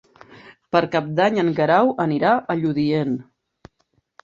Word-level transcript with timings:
Per 0.75 0.79
Cap 0.95 1.11
d'Any 1.19 1.37
en 1.43 1.51
Guerau 1.61 1.93
anirà 2.07 2.33
a 2.55 2.59
Lludient. 2.65 3.15